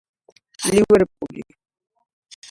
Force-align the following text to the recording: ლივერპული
ლივერპული 0.69 1.43